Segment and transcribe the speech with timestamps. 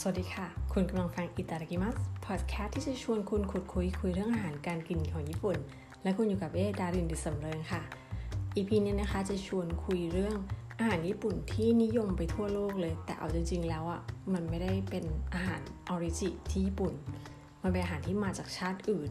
[0.00, 1.94] สวัสดีค่ะ คุณกำลังฟังอิตาลีกิมัส
[2.26, 5.56] พอดแคสต์ที่จะชวนคุณขุดคุยคุยเรื่องอาหารการกินของญี่ปุ่น
[6.02, 7.82] และคุณอยู่กับเอดารินดิสำเริงค่ะ
[8.54, 10.36] อีพีนี้นะคะจะชวนคุยเรื่อง
[10.78, 14.00] อาหารญี่ปุ่นที่นิยมไปทั่วโลกเลย แต่เอาจริงๆแล้วอะ่ะ
[14.32, 16.92] มันไม่ได้เป็นอาหารออริจิที่ญี่ปุ่น
[17.62, 19.10] มันเป็นอาหารที่มาจากชาติอื่น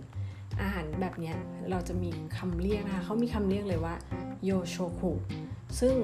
[0.62, 1.34] อาหารแบบนี้
[1.70, 3.96] เราจะมีคำเรียกนะคะเขามีคำเรียกเลยว่า
[4.46, 5.12] โยโชคุ
[5.80, 5.96] ซึ่ง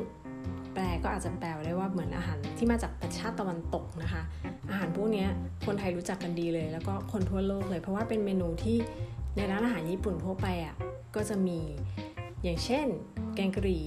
[0.77, 4.23] ปลก็อาจจะแปลได้ว่าเหมือนอาหารที่มาจากประชาติตะวันตกนะคะ
[4.69, 5.25] อาหารพวกนี้
[5.65, 8.77] คนไทยรู้จักกันดีเลย แล้วก็คนทั่วโลกเลย เพราะว่าเป็นเมนูที่
[9.35, 10.75] ในร้านอาหารญี่ปุ่นทั่วไปอะ
[11.15, 11.59] ก็จะมี
[12.43, 12.87] อย่างเช่น
[13.35, 13.85] แกงกะหรี่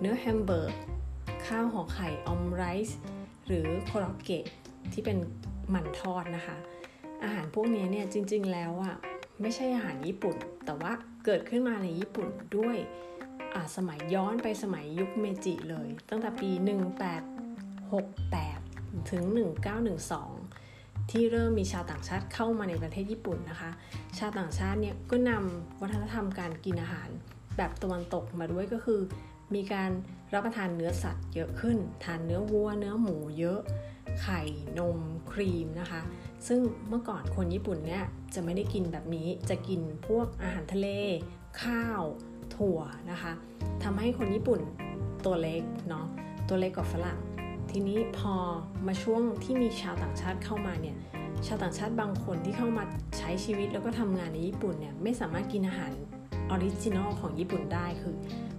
[0.00, 0.74] เนื้อแฮมเบอร์ก
[1.46, 2.98] ข้าวห่อไข่ออมไรซ์
[3.46, 4.44] หรือโคโรเกะ
[4.92, 5.18] ที่เป็น
[5.70, 6.56] หมันทอดนะคะ
[7.24, 8.94] อาหารพวกนี้เนี่ยจริงๆแล้วอะ
[9.40, 10.92] ไม่ใช่อาหารญี่ปุ่น แต่ว่า
[11.24, 12.76] เกิดขึ้นมาในญี่ปุ่นด้วย
[13.76, 19.22] สมัยย้อนไปสมัยยุคเมจิเลย ตั้งแต่ปี 1868 ถึง
[20.38, 23.70] 1912 ที่เริ่มมีชาวต่างชาติเข้ามาในประเทศญี่ปุ่นนะคะ
[24.18, 27.08] ชาวต่างชาติเนี่ยก็นำวัฒนธรรมการกินอาหาร
[27.56, 29.00] แบบตะวันตกมาด้วยก็คือ
[29.54, 29.90] มีการ
[30.34, 33.60] รับประทานเนื้อสัตว์เยอะขึ้น ทานเนื้อวัว เนื้อหมูเยอะ
[34.22, 34.40] ไข่
[34.78, 34.98] นม
[35.32, 36.00] ครีมนะคะ
[36.46, 40.88] ซึ่งเมื่อก่อนคนญี่ปุ่นเนี่ยจะไม่ได้กินแบบนี้ จะกินพวกอาหารทะเล
[41.62, 42.02] ข้าว
[42.56, 42.78] ถั่ว
[43.10, 43.32] นะคะ
[43.82, 44.60] ทำให้คนญี่ปุ่น
[45.24, 46.06] ตัวเล็กเนาะ
[46.48, 47.18] ตัวเล็กกว่าฝรั่ง
[47.70, 48.34] ทีนี้พอ
[48.86, 50.96] มาช่วงที่มีชาวต่างชาติเข้ามาเนี่ย
[51.46, 52.84] ชาวต่างชาติบางคนที่เข้ามา
[53.18, 55.92] ใช้ชีวิตแล้วก็ทำงานในญี่ปุ่นเนี่ยไม่สามารถกินอาหาร
[56.50, 58.14] original ของญี่ปุ่นได้คือ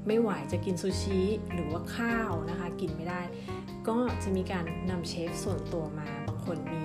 [0.08, 1.22] ไม่ไหวจะกินซูชิ
[1.54, 3.22] หรือว่าข้าวนะคะ กินไม่ได้
[3.88, 6.84] ก็จะมีการนำเชฟส่วนตัวมาบางคนมี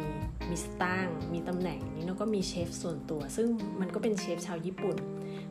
[0.57, 3.49] มีสตางมีตำแหน่งนี้แล้วก็มีเชฟส่วนตัว ซึ่ง
[3.81, 4.97] มันก็เป็นเชฟชาวญี่ปุ่น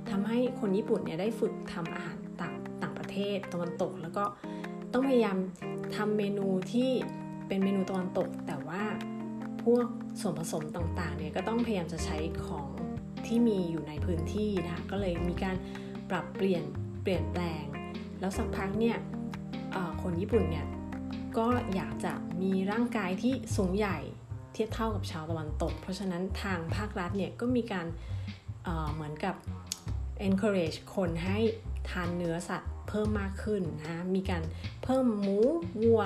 [0.10, 4.24] ทำให้คนญี่ปุ่นเนี่ยได้ฝึกทำอาหารต่างต่างประเทศตะวันตก แล้วก็
[4.94, 5.38] ต้องพยายาม
[5.96, 6.92] ทำเมนูที่
[7.48, 8.84] เป็นเมนูตะวันตก แต่ว่า
[9.64, 9.88] พวก
[10.22, 12.70] ส่วนผสมต่างๆเนี่ยก็ต้องพยายามจะใช้ของ
[13.26, 15.56] ที่มีอยู่ในพื้นที่นะคะก็เลยมีการ
[16.10, 16.64] ปรับเปลี่ยน
[17.04, 17.64] เปลี่ยนแปลง
[18.20, 18.98] แล้วสักพักเนี่ย
[20.02, 20.68] คนญี่ปุ่นเนี่ย
[21.38, 24.00] ก็อยากจะมีร่างกายที่สูงใหญ่
[24.56, 27.88] เทียบเท่ากับชาวตะวันตก เพราะฉะนั้นทางภาครัฐเนี่ยก็มีการ
[28.94, 29.36] เหมือนกับ
[30.28, 31.40] encourage คนให้
[31.90, 34.44] ทานเนื้อสัตว์เพิ่มมากขึ้นนะมีการ
[34.84, 35.38] เพิ่มหมู
[35.82, 36.02] วัว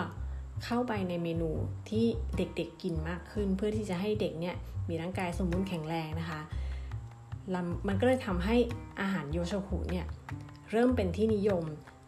[0.63, 1.51] เข้าไปในเมนู
[1.89, 2.05] ที่
[2.37, 4.55] เด็กๆกินมากขึ้น เพื่อที่จะให้เด็กเนี่ย
[4.89, 6.41] มีร่างกายสมบูรณ์แข็งแรงนะคะ
[7.87, 8.55] มันก็เลยทำให้
[9.01, 10.05] อาหารโยโชคุเนี่ย
[10.71, 11.63] เริ่มเป็นที่นิยม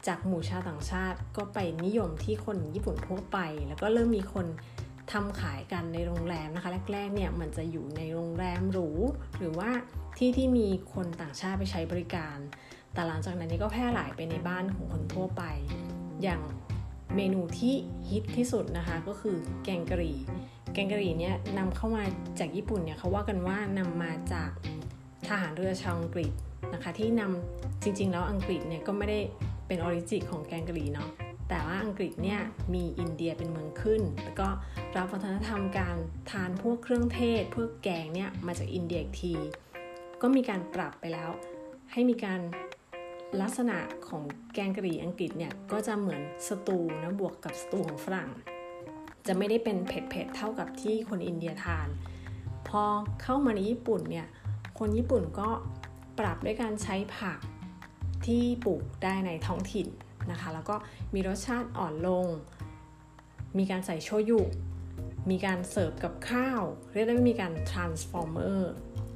[0.08, 3.38] จากหมู่ชาต่างชาติ ก็ไปนิยมที่คนญี่ปุ่นทั่วไป
[3.68, 4.46] แล้วก็เริ่มมีคน
[5.12, 8.90] ทำขายกันในโรงแรมนะคะ แรกๆเนี่ยมันจะอยู่ในโรงแรมหรู
[9.38, 9.70] หรือว่า
[10.18, 12.38] ที่ที่มีคนต่างชาติไปใช้บริการ
[12.94, 15.44] แต่หลังจากนั้นนี่ก็แพร่หลายไปในบ้านของคนทั่วไป
[16.24, 16.42] อย่าง
[17.16, 17.76] เมนูที่
[18.10, 20.18] ฮิตที่สุดนะคะก็คือแกงกะหรี่
[20.74, 22.04] แกงกะหรี่เนี่ยนำเข้ามา
[22.40, 24.52] จากญี่ปุ่นเนี่ยเขาว่ากันว่านำมาจาก
[25.28, 26.32] ทหารเรือชาวอังกฤษ
[26.74, 29.20] นะคะที่นำจริงๆแล้วอังกฤษเนี่ยก็ไม่ได้
[29.68, 31.10] เป็น origin ของแกงกะหรี่เนาะ
[31.54, 32.42] แต่ว่าอังกฤษเนี่ย
[32.74, 34.48] มีอินเดียเป็นเมืองขึ้น แล้วก็
[34.98, 35.98] รับวัฒนธรรมการ
[36.32, 39.34] ทานพวกเครื่องเทศ พวกแกงเนี่ยมาจากอินเดียอีกที
[40.22, 41.30] ก็มีการปรับไปแล้ว
[41.92, 42.42] ให้มีการ
[43.42, 44.24] ลักษณะของ
[44.54, 48.30] แกงกะหรี่อังกฤษเนี่ยก็จะเหมือนสตูนะบวกกับสตูของฝรั่ง
[49.28, 51.88] จะไม่ได้เป็นเผ็ดๆเท่ากับที่คนอินเดียทาน
[52.68, 52.84] พอ
[53.22, 54.28] เข้ามาในญี่ปุ่นเนี่ย
[54.80, 55.50] คนญี่ปุ่นก็
[56.20, 57.40] ปรับด้วยการใช้ผัก
[58.26, 59.90] ที่ปลูกได้ในท้องถิ่น
[60.32, 60.76] นะคะ แล้วก็
[61.14, 62.28] มีรสชาติอ่อนลง
[63.58, 64.40] มีการใส่โชยุ
[65.32, 66.62] มีการเสิร์ฟกับข้าว
[66.94, 68.60] เรียกได้ว่ามีการ transformer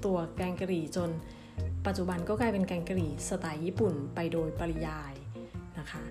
[0.05, 1.09] ตัวแกงกะหรี่จน
[1.85, 5.13] ปัจจุบันก็กลายเป็นแกงกะหรี่สไตล์ญี่ปุ่นไปโดยปริยาย
[5.79, 6.03] นะคะ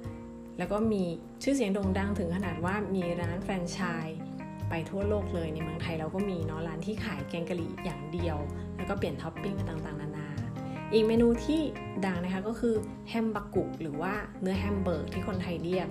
[0.58, 1.04] แล้วก็มี
[1.42, 4.18] ชื่อเสียงโด่งดังถึงขนาดว่ามีร้านแฟรนไชส์
[4.70, 8.38] ไปทั่วโลกเลยในเมืองไทยเราก็มีเนาะร้านที่ขายแกงกะหรี่อย่างเดียว
[8.76, 10.13] แล้วก็เปลี่ยนท็อปปิ้งต่างๆนานา
[10.94, 11.60] อีกเมนูที่
[12.06, 12.74] ดังนะคะก็คือ
[13.08, 15.88] ハンバーグหรือว่าเนื้อแฮมเบอร์ที่คนไทยเรียก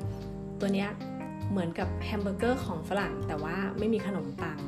[0.60, 0.90] ตัวเนี้ย
[1.50, 4.60] เหมือนกับแฮมเบอร์เกอร์ของฝรั่ง แต่ว่าไม่มีขนมปัง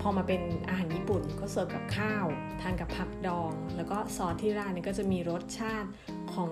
[0.00, 2.26] พอมาเป็นอาหารญี่ปุ่นก็เสิร์ฟกับข้าว
[2.60, 5.88] ทานกับผักดอง แล้วก็ซอสที่ร้านนี้ก็จะมีรสชาติ
[6.34, 6.50] ของ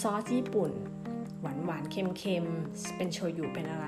[0.00, 0.70] ซอสญี่ปุ่น
[1.40, 3.86] หวานหวานเค็มๆเป็นโชยุเป็นอะไร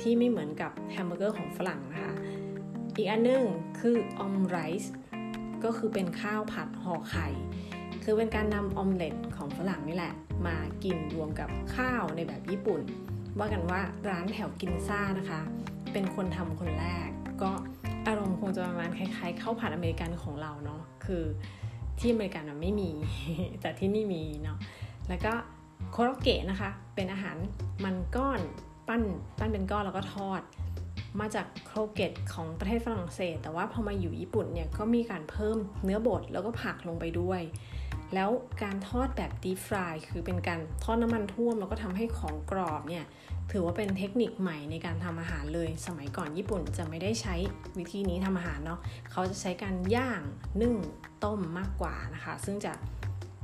[0.00, 2.14] ที่ไม่เหมือนกับแฮมเบอร์เกอร์ของฝรั่งนะคะ
[2.96, 3.44] อีกอันนึง
[3.80, 4.92] คือ omurice
[5.64, 7.28] ก็คือเป็นข้าวผัดห่อไข่
[8.04, 10.14] คือเป็นการนำออมเล็ตของฝรั่งนี่แหละ
[10.46, 12.80] มากินรวมกับข้าวในแบบญี่ปุ่น
[13.38, 15.40] ว่ากันว่าร้านแถวกินซ่านะคะ
[15.92, 17.08] เป็นคนทำคนแรก
[17.42, 17.50] ก็
[18.06, 21.24] อารมณ์คงจะประมาณคล้ายๆข้าวผัดอเมริกันของเราเนาะคือ
[21.98, 22.90] ที่อเมริกันไม่มี
[23.60, 24.58] แต่ที่นี่มีเนาะ
[25.08, 25.32] แล้วก็
[25.90, 27.36] โคโรเกะนะคะ เป็นอาหาร
[27.84, 28.40] มันก้อน
[28.88, 29.02] ปั้น
[29.38, 30.40] ปั้นเป็นก้อนแล้วก็ทอด
[31.20, 37.40] มาจากโครเกตของประเทศฝรั่งเศส แต่ว่าพอมาอยู่ญี่ปุ่นเนี่ยก็มีการเพิ่มเนื้อบดแล้วก็ผักลงไปด้วย
[38.14, 38.30] แล้ว
[38.62, 43.04] การทอดแบบดีฟรายคือเป็นการทอดน้ำมันท่วม แล้วก็ทำให้ของกรอบเนี่ย
[43.52, 47.34] ถือว่าเป็นเทคนิคใหม่ในการทำอาหารเลย สมัยก่อนญี่ปุ่นจะไม่ได้ใช้
[47.78, 48.80] วิธีนี้ทำอาหารเนาะ
[49.10, 50.20] เขาจะใช้การย่าง
[50.62, 50.74] นึ่ง
[51.24, 52.72] ต้มมากกว่านะคะ ซึ่งจะ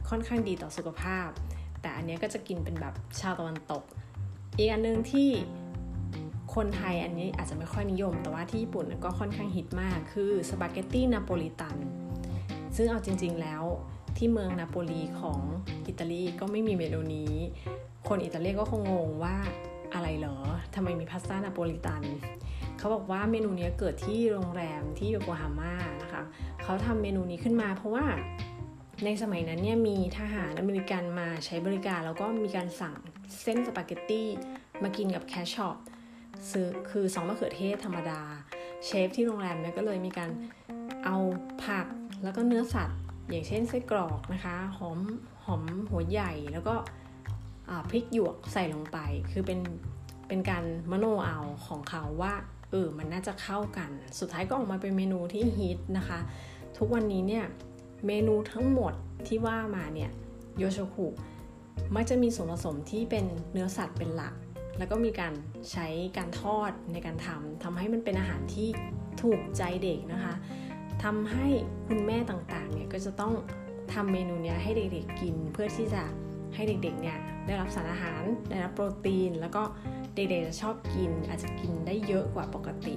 [0.08, 1.28] ค่อนข้างดีต่อสุขภาพ
[1.80, 3.82] แต่อันนี้ก็จะกินเป็นแบบชาวตะวันตก
[4.56, 5.30] อีกอันนึงที่
[6.54, 11.76] คนไทยอันนี้อาจจะไม่ค่อยนิยม แต่ว่าที่ญี่ปุ่นก็ค่อนข้างฮิตมากคือสปาเกตตี้นาโปลิตัน
[12.76, 13.62] ซึ่งเอาจริง ๆแล้ว
[14.18, 15.40] ที่เมืองนาโปลีของ
[15.86, 17.34] อิตาลีก็ไม่มีเมนูนี้
[18.08, 19.36] คนอิตาลีก็คงงงว่า
[19.94, 20.36] อะไรเหรอ
[20.74, 22.02] ทำไมมีพาสต้านาโปลิตัน
[22.78, 26.22] เขาบอกว่าเมนูนี้เกิดที่โรงแรมที่โยโกฮาม่านะคะ
[26.62, 28.04] เขาทำเมนูนี้ขึ้นมาเพราะว่า
[29.04, 32.96] ในสมัยนั้นเนี่ยมีทหารอเมริกันมาใช้บริการ แล้วก็มีการสั่ง
[33.42, 34.28] เส้นสปาเกตตี้
[34.82, 35.76] มากินกับ ketchup
[36.50, 38.20] ซึ่งคือซอสมะเขือเทศธรรมดา
[38.84, 40.30] เชฟที่โรงแรมเนี่ยก็เลยมีการ
[41.04, 41.16] เอา
[41.64, 41.86] ผัก
[42.22, 42.98] แล้วก็เนื้อสัตว์
[43.30, 44.98] อย่างเช่นไส้กรอกนะคะ หอม
[45.44, 46.74] หอมหัวใหญ่แล้วก็
[47.88, 48.98] พริกหยวกใส่ลงไป
[49.30, 49.60] คือเป็น
[50.28, 52.34] เป็นการมโนเอาของเขาว่า
[52.70, 56.18] เออมันน่าจะเข้ากัน สุดท้ายก็ออกมาเป็นเมนูที่ฮิตนะคะ
[56.78, 57.44] ทุกวันนี้เนี่ย
[58.06, 58.92] เมนูทั้งหมด
[59.26, 60.10] ที่ว่ามาเนี่ย
[60.58, 61.06] โยโชคุ
[61.94, 64.34] มักจะมีส่วนผสมที่เป็นเนื้อสัตว์เป็นหลัก
[64.78, 65.32] แล้วก็มีการ
[65.72, 65.86] ใช้
[66.16, 68.68] การทอดในการทำทำให้มันเป็นอาหารที่
[69.22, 70.34] ถูกใจเด็กนะคะ
[71.10, 71.48] ทำให้
[71.88, 73.32] คุณแม่ต่างๆเนี่ยก็จะต้อง
[73.92, 76.02] ทำเมนูนี้ให้เด็กๆกิน เพื่อที่จะ
[76.54, 79.62] ให้เด็กๆเนี่ยได้รับสารอาหารได้รับโปรตีน แล้วก็
[80.14, 82.96] เด็กๆจะชอบกิน อาจจะกินได้เยอะกว่าปกติ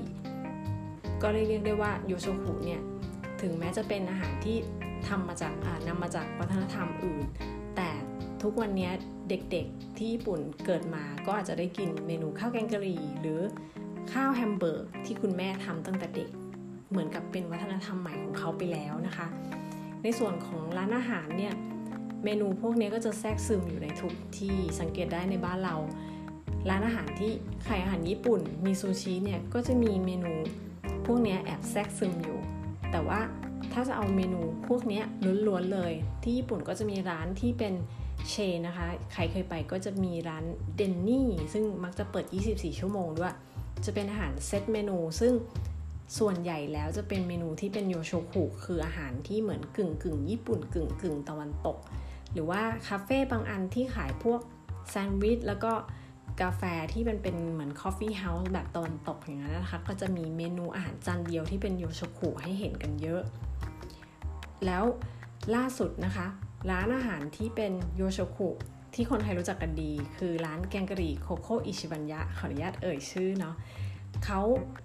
[1.21, 2.81] ก็เรียกได้ว่าโยโชคุเนี่ย
[3.41, 4.57] ถึงแม้จะเป็นอาหารที่
[5.07, 5.53] ทำมาจาก
[5.87, 7.25] นำมาจากวัฒนธรรมอื่น
[7.75, 7.89] แต่
[8.41, 8.89] ทุกวันนี้
[9.29, 13.39] เด็กๆที่ญี่ปุ่นเกิดมาก็อาจจะได้กินเมนูข้าวแกงกะหรี่ หรือ
[14.11, 16.29] ข้าวแฮมเบอร์กที่คุณแม่ทำตั้งแต่เด็ก
[16.89, 19.27] เหมือนกับเป็นวัฒนธรรมใหม่ของเขาไปแล้วนะคะ
[20.03, 21.53] ในส่วนของร้านอาหารเนี่ย
[22.23, 25.75] เมนูพวกนี้ก็จะแทรกซึมอยู่ในทุกที่สังเกตได้ในบ้านเรา
[26.69, 27.31] ร้านอาหารที่
[27.67, 30.33] ขายอาหารญี่ปุ่น มีซูชิเนี่ยก็จะมีเมนู
[31.05, 32.39] พวกนี้แอบแทรกซึมอยู่
[32.91, 33.19] แต่ว่า
[33.73, 35.01] ถ้าจะเอาเมนูพวกนี้
[35.47, 35.93] ล้วนๆเลย
[36.23, 37.73] ที่ญี่ปุ่นก็จะมีร้านที่เป็น
[38.29, 40.43] เชนนะคะ ใครเคยไปก็จะมีร้าน
[40.75, 43.35] Denny's ซึ่งมักจะเปิด 24 ชั่วโมงด้วย
[43.85, 45.33] จะเป็นอาหาร set menu ซึ่ง
[46.17, 51.77] ส่วนใหญ่แล้วจะเป็นเมนูที่เป็นโยโชคุคืออาหารที่เหมือนกึ่งกึ่งญี่ปุ่นกึ่งกึ่งตะวันตก
[52.33, 54.41] หรือว่าคาเฟ่บางอันที่ขายพวก
[54.89, 55.71] แซนด์วิชแล้วก็
[56.41, 56.63] กาแฟ
[56.93, 63.21] ที่มันเป็นเหมือน coffee house แบบตะวันตกอย่างนั้นนะคะ ก็จะมีเมนูอาหารจานเดียวที่เป็นโยโชคุให้เห็นกันเยอะ
[64.65, 64.83] แล้ว
[65.55, 66.27] ล่าสุดนะคะ
[66.71, 68.49] ร้านอาหารที่เป็นโยโชคุ
[68.93, 73.55] ที่คนไทยรู้จักกันดี คือร้านแกงกะหรี่โคโค่อิชิบัญญะขออนุญาตเอ่ยชื่อเนาะ
[74.25, 74.41] เขา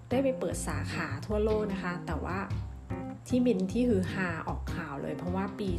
[0.09, 2.37] ได้ไปเปิดสาขาทั่วโลกนะคะ แต่ว่า
[3.27, 5.69] ที่บินที่ฮือฮาออกข่าวเลย เพราะว่าปี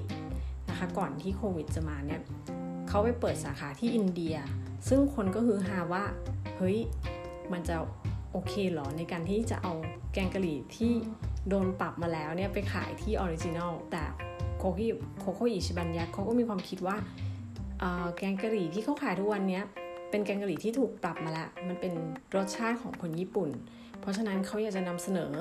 [0.00, 2.20] 2020 นะคะ ก่อนที่โควิดจะมาเนี่ย
[2.88, 4.36] เขาไปเปิดสาขาที่อินเดีย
[4.88, 6.04] ซึ่งคนก็ฮือฮาว่า
[6.56, 6.78] เฮ้ย
[7.52, 7.76] มันจะ
[8.32, 9.72] โอเคเหรอ ในการที่จะเอา
[10.12, 10.92] แกงกะหรี่ที่
[11.48, 14.02] โดนปรับมาแล้วเนี่ยไปขายที่ original แต่
[14.58, 16.96] CoCo Ichibanya ก็เขาก็มีความคิดว่า
[18.16, 19.60] แกงกะหรี่ที่เขาขายทุกวันนี้
[20.10, 21.92] เป็นแกงกะหรี่ที่ถูกปรับมาแล้วมันเป็น
[22.36, 23.50] รสชาติของคนญี่ปุ่น
[24.00, 25.32] เพราะฉะนั้นเขาอยากจะนำเสนอ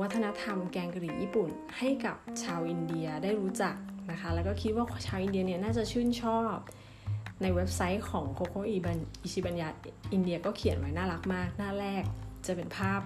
[0.00, 1.48] วัฒนธรรมแกงกะหรี่ญี่ปุ่น
[1.78, 3.76] ให้กับชาวอินเดียได้รู้จัก
[4.10, 6.56] นะคะ แล้วก็คิดว่าชาวอินเดียเนี่ยน่าจะชื่นชอบ
[7.42, 9.68] ในเว็บไซต์ของโคโค่อิชิบันยา
[10.12, 12.04] อินเดียก็เขียนไว้น่ารักมาก หน้าแรก
[12.46, 13.00] จะเป็นภาพ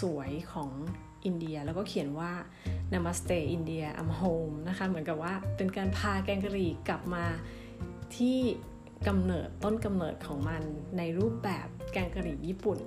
[0.00, 0.70] สวยๆของ
[1.24, 2.32] อินเดียแล้วก็เขียนว่า
[2.92, 7.24] Namaste India I'm home นะคะ เหมือนกับว่าเป็นการพาแกงกะหรี่กลับมา
[8.16, 8.38] ที่
[9.08, 10.62] กำเนิดต้นกำเนิดของมัน
[10.98, 12.78] ในรูปแบบแกงกะหรี่ญี่ปุ่น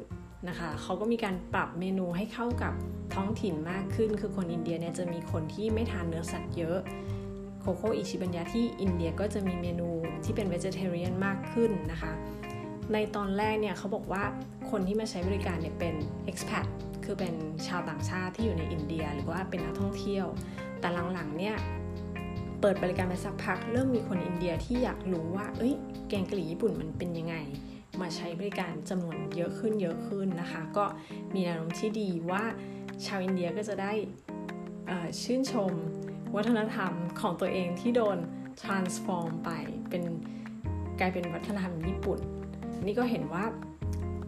[0.48, 2.74] นะคะเขาก็มีการปรับเมนูให้เข้ากับ
[3.16, 6.80] ท้องถิ่นมากขึ้น คือคนอินเดียเนี่ยจะมีคนที่ไม่ทานเนื้อสัตว์เยอะ
[7.62, 9.90] โคโค่อิชิบัญญาที่อินเดียก็จะมีเมนู
[10.24, 12.12] ที่เป็นเวจเทเรียนมากขึ้นนะคะ
[12.94, 14.24] ในตอนแรกเนี่ยเขาบอกว่า
[14.72, 15.96] คนที่มาใช้บริการเนี่ยเป็น
[16.32, 16.66] expat
[17.06, 17.34] คือเป็น
[17.68, 20.26] ชาวต่างชาติที่อยู่ในอินเดีย หรือว่าเป็นนักท่องเที่ยว
[20.80, 21.56] แต่หลังๆเนี่ย
[22.68, 25.74] เปิดบริการไปสักพัก เริ่มมีคนอินเดียที่อยากรู้ว่า เอ้ย
[26.10, 27.36] แกงกะหรี่ญี่ปุ่นมันเป็นยังไง
[28.02, 30.86] มาใช้บริการจำนวนเยอะขึ้นเยอะขึ้นนะคะ ก็
[31.34, 32.44] มีแนวโน้มที่ดีว่า
[33.06, 33.92] ชาวอินเดียก็จะได้
[35.22, 35.72] ชื่นชม
[36.36, 38.18] วัฒนธรรมของตัวเองที่โดน
[38.62, 39.50] transform ไป
[39.90, 40.04] เป็น
[41.00, 42.20] กลายเป็นวัฒนธรรมญี่ปุ่น
[42.86, 43.44] นี่ก็เห็นว่า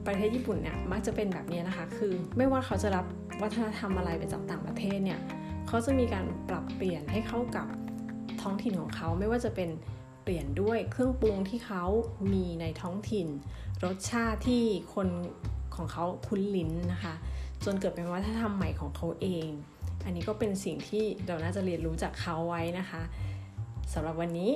[0.07, 3.05] ประเทศญี่ปุ่นเนี่ยมักจะเป็นแบบนี้นะคะ คือไม่ว่าเขาจะรับ
[3.41, 5.19] วัฒนธรรมอะไรไปจากต่างประเทศเนี่ย
[5.67, 7.67] เขาจะมีการปรับเปลี่ยนให้เข้ากับ
[8.47, 9.69] ท้องถิ่นของเขาไม่ว่าจะเป็น
[10.23, 11.83] เปลี่ยนด้วยเครื่องปรุงที่เขา
[12.33, 13.27] มีในท้องถิ่น
[13.85, 14.63] รสชาติที่
[14.93, 15.07] คน
[15.75, 17.13] ของเขาคุ้นลิ้นนะคะ
[17.65, 19.49] จนเกิดเป็นวัฒนธรรมใหม่ของเขาเอง
[20.05, 23.01] อันนี้ก็เป็นสิ่งที่เราน่าจะเรียนรู้จากเขาไว้นะคะ
[23.93, 24.51] สำหรับวันนี้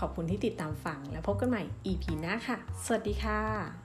[0.00, 3.79] ขอบคุณที่ติดตามฟัง แล้วพบกันใหม่ EP หน้าค่ะ สวัสดีค่ะ